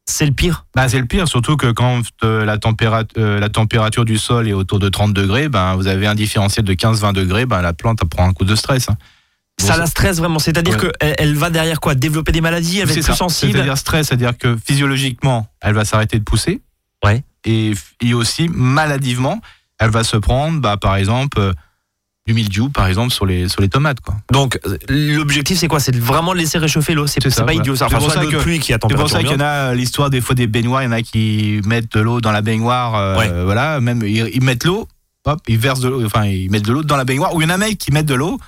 [0.09, 4.05] c'est le pire Bah, c'est le pire, surtout que quand euh, la, température, la température
[4.05, 7.45] du sol est autour de 30 degrés, ben, vous avez un différentiel de 15-20 degrés,
[7.45, 8.89] ben, la plante prend un coup de stress.
[8.89, 8.97] hein.
[9.59, 10.91] Bon, Ça la stresse vraiment, c'est-à-dire Ouais.
[10.99, 11.93] qu'elle elle va derrière quoi?
[11.95, 13.51] Développer des maladies, elle va être plus sensible?
[13.53, 16.61] C'est-à-dire stress, c'est-à-dire que physiologiquement, elle va s'arrêter de pousser.
[17.03, 17.23] Ouais.
[17.45, 19.41] Et, et aussi, maladivement,
[19.79, 21.53] elle va se prendre, bah, par exemple, euh,
[22.29, 23.99] du mildiou, par exemple, sur les, sur les tomates.
[24.01, 24.15] Quoi.
[24.31, 25.79] Donc l'objectif c'est quoi?
[25.79, 27.07] C'est de vraiment laisser réchauffer l'eau.
[27.07, 27.53] C'est pas voilà.
[27.53, 27.87] idiot ça.
[27.89, 29.39] C'est Enfin, pour ça de que- pluie qui a C'est pour ça qu'il y en
[29.39, 32.21] a euh, l'histoire des fois des baignoires, il y en a qui mettent de l'eau
[32.21, 33.43] dans la baignoire, euh, Ouais.
[33.43, 34.87] voilà, même ils, ils mettent l'eau,
[35.25, 37.45] hop, ils versent de l'eau, enfin ils mettent de l'eau dans la baignoire, ou il
[37.45, 38.39] y en a même qui mettent de l'eau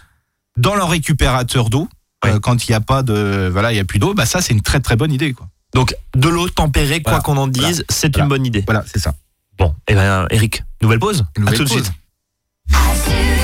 [0.57, 1.89] dans leur récupérateur d'eau.
[2.23, 2.33] Ouais.
[2.33, 4.41] euh, quand il n'y a pas de, voilà, il y a plus d'eau, bah ça
[4.41, 5.47] c'est une très très bonne idée quoi.
[5.73, 8.25] Donc de l'eau tempérée, quoi qu'on en dise, c'est Voilà.
[8.25, 8.63] une bonne idée.
[8.67, 9.15] Voilà, c'est ça.
[9.57, 11.25] Bon, et ben Eric, nouvelle pause.
[11.37, 11.91] Nouvelle à tout de suite.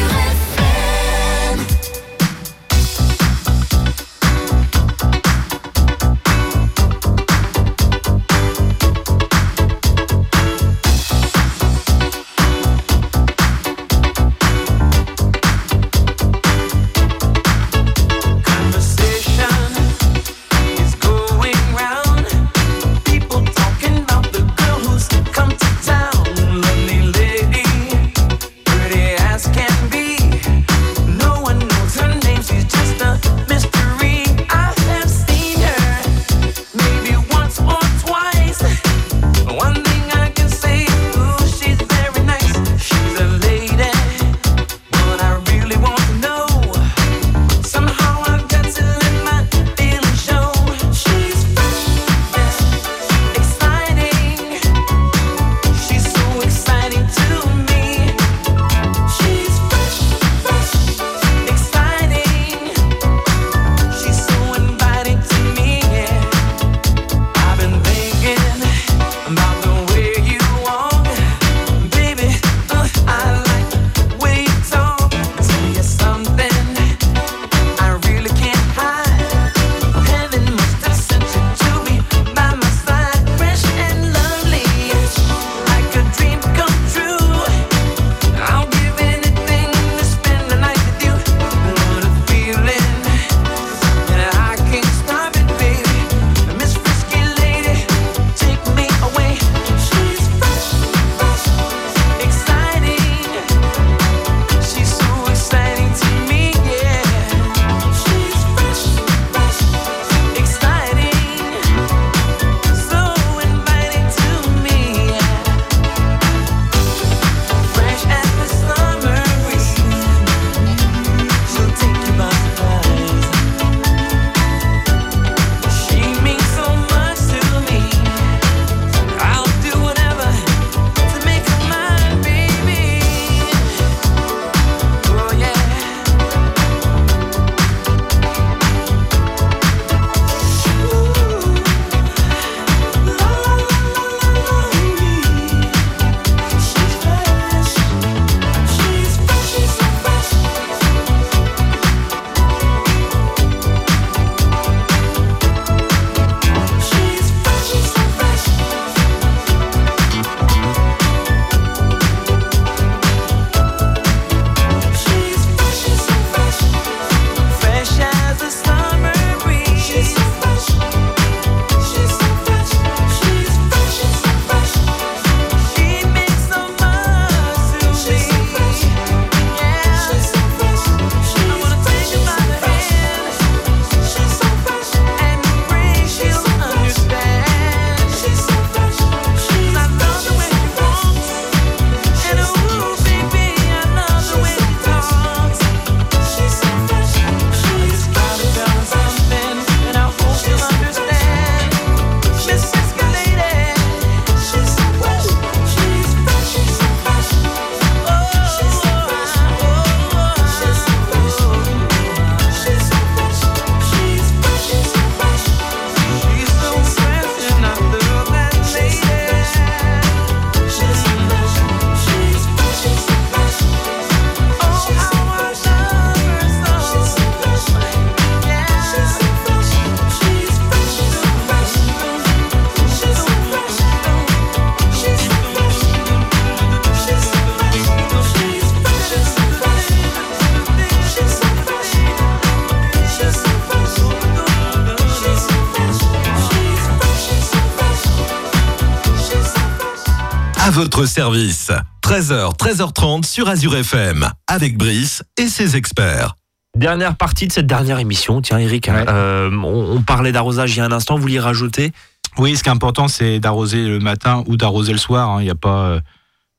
[250.77, 251.71] votre service.
[252.03, 256.35] 13h, 13h30 sur Azure FM, avec Brice et ses experts.
[256.77, 258.43] Dernière partie de cette dernière émission.
[258.43, 259.03] Tiens, Eric, Ouais.
[259.09, 261.15] euh, on, on parlait d'arrosage il y a un instant.
[261.15, 261.91] Vous vouliez rajouter?
[262.37, 265.29] Oui, ce qui est important, c'est d'arroser le matin ou d'arroser le soir.
[265.31, 265.41] hein.
[265.41, 265.87] Il y a pas.
[265.87, 265.99] euh,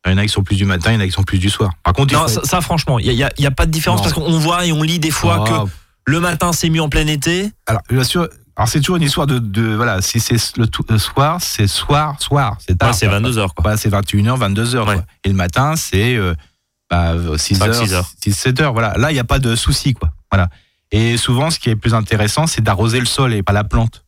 [0.07, 1.23] Il y en a qui sont plus du matin, il y en a qui sont
[1.23, 1.71] plus du soir.
[1.85, 4.03] Par contre, Non, faut ça, ça, franchement, il n'y a, pas de différence Non.
[4.03, 5.71] parce qu'on voit et on lit des fois que
[6.11, 7.53] le matin c'est mieux en plein été.
[7.69, 8.27] Alors, bien sûr,
[8.59, 12.57] alors c'est toujours une histoire de, de voilà, si c'est le, soir, c'est soir, soir,
[12.59, 12.89] c'est tard.
[12.89, 13.21] Ouais, c'est quoi.
[13.21, 13.63] 22 heures quoi.
[13.63, 14.79] Voilà, c'est 21h, 22h.
[14.79, 14.85] Ouais.
[14.85, 15.05] Quoi.
[15.23, 16.35] Et le matin, c'est euh,
[16.91, 18.11] bah, 6h, Cinq, six heures.
[18.21, 18.73] 6, 7 heures.
[18.73, 18.99] Voilà.
[18.99, 19.95] Là, il n'y a pas de souci.
[19.95, 20.11] Quoi.
[20.33, 20.49] Voilà.
[20.91, 24.05] Et souvent, ce qui est plus intéressant, c'est d'arroser le sol et pas la plante.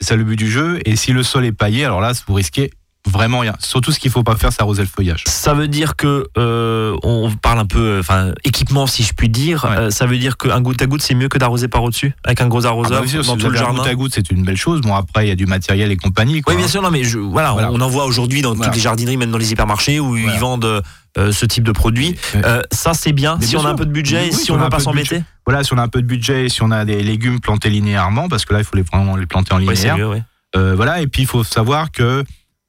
[0.00, 0.78] C'est ça le but du jeu.
[0.84, 2.70] Et si le sol est paillé, alors là, vous risquez
[3.06, 3.54] vraiment rien.
[3.58, 5.24] Surtout, ce qu'il ne faut pas faire, c'est arroser le feuillage.
[5.26, 9.28] Ça veut dire que euh, on parle un peu, euh, enfin équipement si je puis
[9.28, 9.64] dire.
[9.64, 9.76] Ouais.
[9.76, 12.40] euh, ça veut dire qu'un goutte à goutte c'est mieux que d'arroser par au-dessus avec
[12.40, 13.78] un gros Ah arroseur bah, bien sûr, dans si tout le avez un jardin.
[13.82, 14.80] goutte à goutte, c'est une belle chose.
[14.80, 16.40] Bon, après, il y a du matériel et compagnie.
[16.40, 17.70] Quoi, Oui, bien sûr, non, mais je, voilà, Voilà.
[17.72, 18.66] on en voit aujourd'hui dans Voilà.
[18.70, 20.34] toutes les jardineries, même dans les hypermarchés où Voilà.
[20.34, 20.82] ils vendent
[21.16, 22.16] euh, ce type de produit.
[22.34, 22.42] Ouais.
[22.72, 23.36] Ça, c'est bien.
[23.38, 24.62] Mais si bien on a un peu de budget Oui, et oui, si on ne
[24.62, 27.02] veut pas s'embêter, Voilà, si on a un peu de budget, si on a des
[27.02, 29.96] légumes plantés linéairement, parce que là, il faut les, vraiment les planter en ouais, linéaire.
[29.98, 30.08] mieux.
[30.08, 30.22] Ouais.
[30.56, 32.24] Voilà, et puis il faut savoir que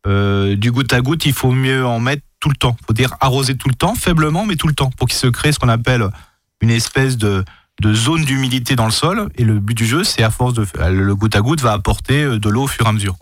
[0.08, 2.76] euh, du goutte à goutte, il faut mieux en mettre tout le temps.
[2.82, 5.28] Il faut dire arroser tout le temps, faiblement, mais tout le temps, pour qu'il se
[5.28, 6.08] crée ce qu'on appelle
[6.62, 7.44] une espèce de,
[7.84, 9.30] zone d'humidité dans le sol.
[9.36, 10.66] Et le but du jeu, c'est à force de.
[10.90, 13.16] Le goutte à goutte va apporter euh, de l'eau au fur et à mesure.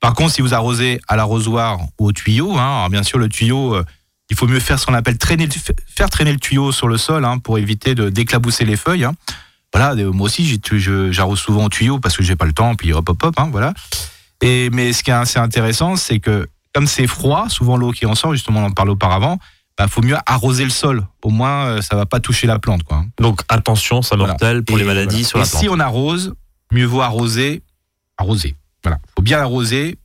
[0.00, 3.28] Par contre, si vous arrosez à l'arrosoir ou au tuyau, hein, alors bien sûr, le
[3.28, 3.74] tuyau.
[3.74, 3.84] euh,
[4.28, 5.48] il faut mieux faire ce qu'on appelle traîner,
[5.86, 9.04] faire traîner le tuyau sur le sol hein, pour éviter d'éclabousser les feuilles.
[9.04, 9.14] hein.
[9.72, 10.60] Voilà, euh, moi aussi,
[11.10, 13.72] j'arrose souvent au tuyau parce que j'ai pas le temps, puis hop, hop, hop, voilà.
[14.42, 18.04] Et, mais ce qui est assez intéressant, c'est que comme c'est froid, souvent l'eau qui
[18.06, 19.38] en sort, justement, on en parlait auparavant,
[19.80, 21.06] il faut mieux arroser le sol.
[21.22, 22.82] Au moins, euh, ça va pas toucher la plante.
[22.82, 23.04] Quoi.
[23.18, 24.32] Donc attention, ça Voilà.
[24.32, 25.26] mortel pour Et les maladies voilà.
[25.28, 25.62] sur la Et plante.
[25.62, 26.34] si on arrose,
[26.72, 27.62] mieux vaut arroser,
[28.18, 28.54] arroser.
[28.84, 29.98] Voilà, faut bien arroser.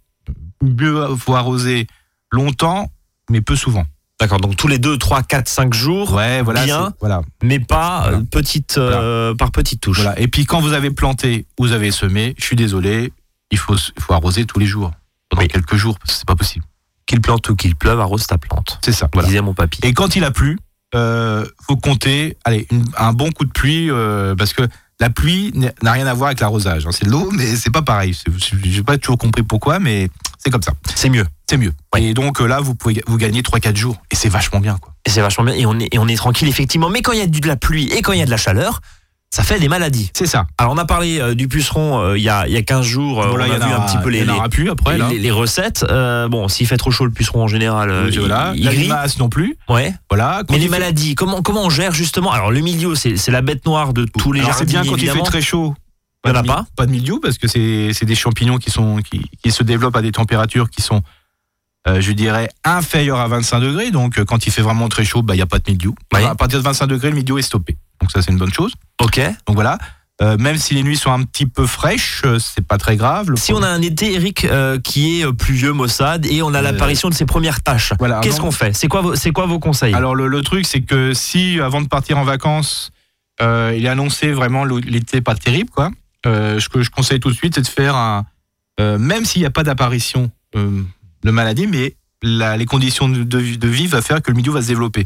[0.63, 1.87] Mieux vaut arroser
[2.31, 2.89] longtemps,
[3.29, 3.85] mais peu souvent.
[4.19, 6.63] D'accord, donc tous les 2, 3, 4, 5 jours, Ouais, voilà.
[6.65, 6.93] Bien.
[6.99, 8.17] Voilà, mais pas Voilà.
[8.17, 9.97] euh, petite, euh, par petites touches.
[10.01, 10.19] voilà.
[10.19, 12.35] Et puis quand vous avez planté, vous avez semé.
[12.37, 13.11] Je suis désolé,
[13.51, 14.91] il faut, il faut arroser tous les jours,
[15.29, 15.47] pendant Oui.
[15.47, 16.65] quelques jours, parce que c'est pas possible.
[17.05, 18.79] Qu'il plante ou qu'il pleuve, arrose ta plante.
[18.83, 19.09] C'est ça.
[19.13, 19.27] Voilà.
[19.27, 19.79] Disait mon papy.
[19.83, 20.57] Et quand il a plu,
[20.95, 24.63] euh, faut compter, allez, une- un bon coup de pluie, euh, parce que
[24.99, 26.85] la pluie n'a rien à voir avec l'arrosage.
[26.85, 26.91] hein.
[26.91, 28.15] C'est de l'eau, mais c'est pas pareil.
[28.63, 30.73] J'ai pas toujours compris pourquoi, mais c'est comme ça.
[30.95, 31.25] C'est mieux.
[31.49, 31.73] C'est mieux.
[31.93, 32.03] Ouais.
[32.03, 34.93] Et donc euh, là, vous pouvez vous gagner 3-4 jours, et c'est vachement bien, quoi.
[35.05, 35.55] Et c'est vachement bien.
[35.55, 36.89] Et on est, et on est tranquille, effectivement.
[36.89, 38.31] Mais quand il y a du- de la pluie et quand il y a de
[38.31, 38.81] la chaleur,
[39.33, 40.11] ça fait des maladies.
[40.13, 40.45] C'est ça.
[40.57, 42.85] Alors, on a parlé euh, du puceron euh, il y, a, il y a 15
[42.85, 43.23] jours.
[43.23, 44.69] euh, Bon, là, on il y a vu un petit peu les, les- aura plus
[44.69, 45.07] après, là.
[45.09, 45.85] les- les recettes.
[45.89, 48.51] Euh, bon, s'il fait trop chaud, le puceron en général, il, voilà.
[48.55, 48.83] il La grille.
[48.83, 49.55] limace non plus.
[49.69, 49.93] Ouais.
[50.09, 50.43] Voilà.
[50.49, 52.31] Mais les fait- maladies, comment, comment on gère justement?
[52.33, 54.91] Alors, le milieu, c'est c'est la bête noire de tous les Alors, c'est jardiniers, bien
[54.91, 55.73] quand il fait très chaud.
[56.25, 56.85] Il y en a pas Pas?
[56.85, 60.03] de milieu parce que c'est c'est des champignons qui, sont, qui, qui se développent à
[60.03, 61.01] des températures qui sont,
[61.87, 63.91] euh, je dirais, inférieures à 25 degrés.
[63.91, 65.91] Donc euh, quand il fait vraiment très chaud, bah, il n'y a pas de milieu.
[66.13, 66.23] Ouais.
[66.25, 67.77] À partir de 25 degrés, le milieu est stoppé.
[67.99, 68.73] Donc ça, c'est une bonne chose.
[69.01, 69.19] Ok.
[69.47, 69.77] Donc voilà.
[70.21, 73.33] Euh, même si les nuits sont un petit peu fraîches, euh, c'est pas très grave.
[73.37, 77.09] Si on a un été, Eric, euh, qui est pluvieux, maussade, et on a l'apparition
[77.09, 78.75] de ses premières tâches, Voilà, qu'est-ce qu'on fait?
[78.75, 79.95] C'est quoi, vos- c'est quoi vos conseils?
[79.95, 82.91] Alors le, le truc, c'est que si avant de partir en vacances,
[83.39, 85.89] il est annoncé vraiment l'été pas terrible, quoi.
[86.23, 88.23] ce que je conseille tout de suite, c'est de faire un,
[88.79, 90.29] même s'il n'y a pas d'apparition
[91.23, 94.61] de maladie, mais la- les conditions de, de, vie va faire que le milieu va
[94.61, 95.05] se développer.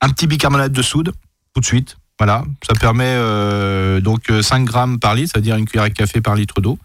[0.00, 1.12] Un petit bicarbonate de soude,
[1.54, 1.96] tout de suite.
[2.18, 6.20] Voilà, ça permet euh, donc euh, 5 grammes par litre, c'est-à-dire une cuillère à café
[6.20, 6.78] par litre d'eau.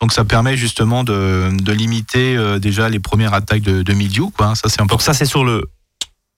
[0.00, 4.30] Donc ça permet justement de, de limiter euh, déjà les premières attaques de, de mildiou,
[4.30, 4.46] quoi.
[4.48, 4.54] hein.
[4.54, 4.94] Ça c'est important.
[4.94, 5.64] Donc ça, c'est sur, le,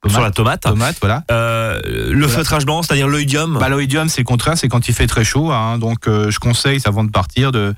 [0.08, 0.62] sur la tomate.
[0.62, 1.24] tomate, voilà.
[1.30, 2.28] Euh, le Voilà.
[2.28, 3.58] feutrage blanc, c'est-à-dire l'oïdium.
[3.58, 5.50] Bah, l'oïdium, c'est le contraire, c'est quand il fait très chaud.
[5.52, 5.78] hein.
[5.78, 7.74] donc, euh, je conseille, avant de partir, de,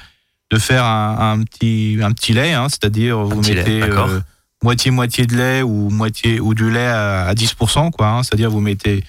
[0.53, 2.53] de faire un, un petit, un petit lait.
[2.53, 2.69] hein.
[2.69, 4.21] C'est-à-dire, vous lait, mettez euh,
[4.63, 7.91] moitié-moitié de lait ou, moitié, ou du lait à, à 10%.
[7.91, 8.23] Quoi, hein.
[8.23, 9.05] C'est-à-dire, vous mettez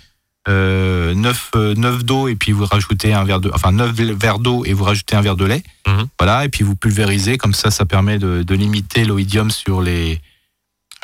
[0.49, 4.39] euh, 9, euh, 9 d'eau et puis vous rajoutez un verre de, enfin 9 verres
[4.39, 5.63] d'eau et vous rajoutez un verre de lait.
[5.87, 6.07] Mhm.
[6.19, 7.37] Voilà, et puis vous pulvérisez.
[7.37, 10.17] Comme ça, ça permet de, de limiter l'oïdium sur les, euh,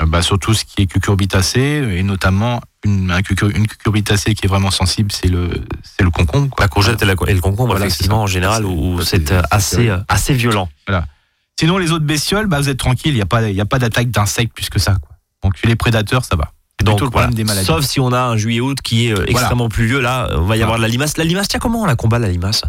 [0.07, 4.45] bah, sur tout ce qui est cucurbitacé et notamment une, un cucur- une cucurbitacée qui
[4.45, 5.49] est vraiment sensible, c'est le,
[5.83, 6.49] c'est le concombre.
[6.49, 6.65] quoi.
[6.65, 9.41] La courgette et, la- et le concombre, Voilà, effectivement, en général, C'est- où c'est euh,
[9.51, 10.67] assez, euh, assez violent.
[11.59, 13.79] Sinon, les autres bestioles, bah, vous êtes tranquille, il n'y a pas, il a pas
[13.79, 14.95] d'attaque d'insectes plus que ça.
[15.01, 15.15] Quoi.
[15.43, 16.51] Donc, les prédateurs, ça va.
[16.79, 17.27] C'est Donc, plutôt le voilà.
[17.27, 17.67] problème des maladies.
[17.67, 20.55] Sauf si on a un juillet-août qui est euh, extrêmement pluvieux, là, euh, on va
[20.55, 20.63] y Voilà.
[20.63, 21.15] avoir de la limace.
[21.17, 22.63] La limace, tiens, comment on la combat, la limace?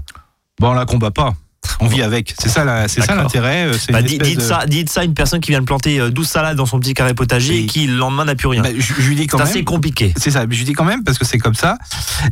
[0.61, 1.35] Bon, on la combat pas.
[1.81, 2.35] On vit avec.
[2.39, 3.67] C'est ça, la- c'est ça l'intérêt.
[3.67, 6.01] euh, c'est bah, dites, de- ça, dites ça à une personne qui vient de planter
[6.01, 8.49] euh, 12 salades dans son petit carré potager et, Et- qui, le lendemain, n'a plus
[8.49, 8.63] rien.
[8.63, 9.51] Bah, je, je lui dis quand c'est même.
[9.53, 10.13] assez compliqué.
[10.17, 11.77] C'est ça, mais je dis quand même parce que c'est comme ça.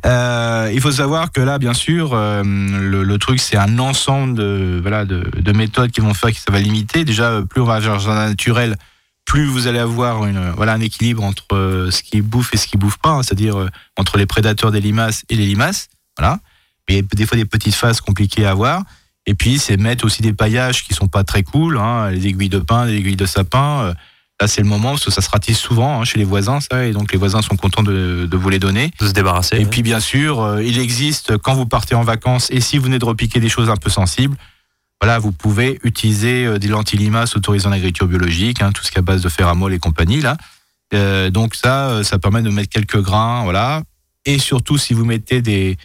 [0.07, 4.35] Euh, il faut savoir que là, bien sûr, euh, le, le truc, c'est un ensemble
[4.37, 7.05] de, voilà, de, de méthodes qui vont faire que ça va limiter.
[7.05, 8.77] Déjà, euh, plus on va vers un naturel,
[9.25, 12.67] plus vous allez avoir une, voilà, un équilibre entre euh, ce qui bouffe et ce
[12.67, 15.89] qui bouffe pas, hein, c'est-à-dire euh, entre les prédateurs des limaces et les limaces.
[16.19, 16.39] Voilà.
[16.89, 18.83] Mais il y a des fois des petites phases compliquées à avoir.
[19.27, 22.49] Et puis, c'est mettre aussi des paillages qui sont pas très cool, hein, les aiguilles
[22.49, 23.83] de pin, les aiguilles de sapin.
[23.85, 23.95] euh,
[24.41, 26.85] Là, c'est le moment parce que ça se ratisse souvent hein, chez les voisins, ça,
[26.85, 28.91] et donc les voisins sont contents de, de vous les donner.
[28.99, 29.61] De se débarrasser.
[29.61, 32.85] Et puis bien sûr, euh, il existe quand vous partez en vacances et si vous
[32.85, 34.37] venez de repiquer des choses un peu sensibles,
[35.01, 38.91] voilà, vous pouvez utiliser euh, des lentilles limaces autorisées en agriculture biologique, hein, tout ce
[38.91, 40.37] qui est à base de féramol et compagnie là.
[40.93, 43.83] Euh, donc ça, ça permet de mettre quelques grains, voilà.
[44.25, 45.77] Et surtout, si vous mettez des,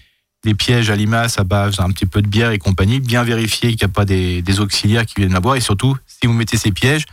[0.43, 3.69] des pièges à limaces à base un petit peu de bière et compagnie, bien vérifier
[3.76, 5.56] qu'il n'y a pas des, des auxiliaires qui viennent la boire.
[5.56, 7.06] Et surtout, si vous mettez ces pièges,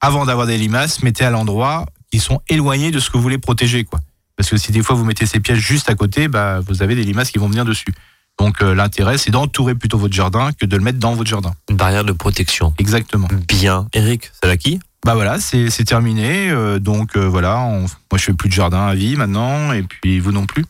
[0.00, 3.38] avant d'avoir des limaces, mettez à l'endroit qui sont éloignés de ce que vous voulez
[3.38, 4.00] protéger, quoi.
[4.36, 6.94] Parce que si des fois vous mettez ces pièges juste à côté, bah, vous avez
[6.94, 7.92] des limaces qui vont venir dessus.
[8.40, 11.54] Donc euh, l'intérêt, c'est d'entourer plutôt votre jardin que de le mettre dans votre jardin.
[11.70, 12.74] Une barrière de protection.
[12.78, 13.28] Exactement.
[13.46, 13.86] Bien.
[13.92, 14.80] Eric, c'est qui?
[15.04, 16.48] Bah voilà, c'est c'est terminé.
[16.50, 19.82] euh, donc euh, voilà, on- moi je fais plus de jardin à vie maintenant, et
[19.82, 20.64] puis vous non plus.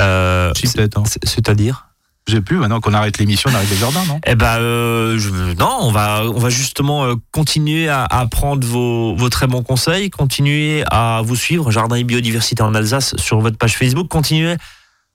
[0.00, 1.02] Euh, hein.
[1.06, 1.84] c'est- C'est-à-dire?
[2.26, 2.58] J'ai plus.
[2.58, 4.20] Maintenant qu'on arrête l'émission, on arrête le jardin, non?
[4.26, 8.66] Eh ben euh, je- non, on va on va justement euh, continuer à, à prendre
[8.66, 13.40] vos, vos très bons conseils, continuer à vous suivre Jardin et biodiversité en Alsace sur
[13.40, 14.56] votre page Facebook, continuer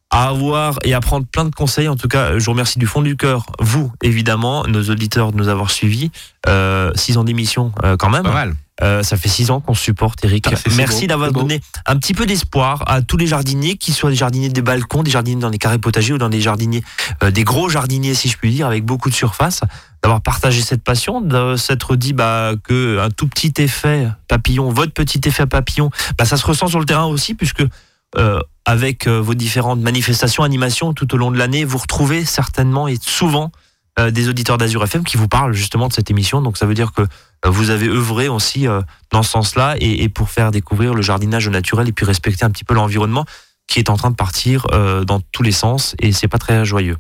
[0.10, 1.88] à avoir et à prendre plein de conseils.
[1.88, 5.38] En tout cas, je vous remercie du fond du cœur, vous évidemment, nos auditeurs de
[5.38, 6.10] nous avoir suivis.
[6.48, 8.24] Euh, six ans d'émission quand même.
[8.24, 8.56] Pas mal.
[8.82, 10.48] Euh, ça fait six ans qu'on supporte, Eric.
[10.48, 14.16] Ah, Merci d'avoir donné un petit peu d'espoir à tous les jardiniers, qu'ils soient des
[14.16, 16.84] jardiniers des balcons, des jardiniers dans les carrés potagers ou dans des jardiniers,
[17.22, 19.62] euh, des gros jardiniers, si je puis dire, avec beaucoup de surface,
[20.02, 24.94] d'avoir partagé cette passion, de s'être dit bah, que un tout petit effet papillon, votre
[24.94, 27.64] petit effet papillon, bah, ça se ressent sur le terrain aussi, puisque
[28.18, 32.98] euh, avec vos différentes manifestations, animations tout au long de l'année, vous retrouvez certainement et
[33.00, 33.52] souvent
[34.00, 36.42] euh, des auditeurs d'Azur FM qui vous parlent justement de cette émission.
[36.42, 40.10] Donc ça veut dire que euh, vous avez œuvré aussi euh, dans ce sens-là et,
[40.10, 43.26] pour faire découvrir le jardinage naturel et puis respecter un petit peu l'environnement
[43.68, 44.68] qui est en train de partir
[45.08, 46.98] dans tous les sens et c'est pas très joyeux.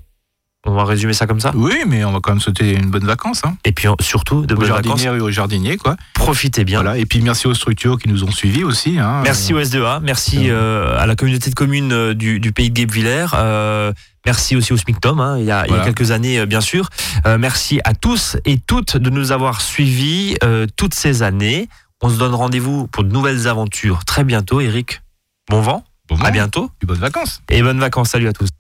[0.66, 1.52] On va résumer ça comme ça?
[1.56, 3.58] Oui, mais on va quand même sauter une bonne vacance, hein.
[3.66, 5.04] Et puis euh, surtout de Aux bonnes vacances.
[5.04, 5.98] et aux jardiniers, quoi.
[6.14, 6.82] Profitez bien.
[6.82, 6.98] Voilà.
[6.98, 8.98] Et puis merci aux structures qui nous ont suivis aussi.
[8.98, 9.22] Hein.
[9.24, 12.76] Merci au SDA, merci euh, à la communauté de communes euh, du, du pays de
[12.76, 13.92] Guebwiller, euh,
[14.26, 15.84] merci aussi au SMICTOM, hein, il, y a, il y a Voilà.
[15.84, 16.88] quelques années euh, bien sûr.
[17.26, 21.68] Euh, merci à tous et toutes de nous avoir suivis euh, toutes ces années.
[22.02, 25.02] On se donne rendez-vous pour de nouvelles aventures très bientôt, Eric.
[25.50, 27.42] Bon vent, Bon à bientôt Puis bonnes vacances.
[27.50, 28.10] et bonnes vacances.
[28.12, 28.50] Salut à tous.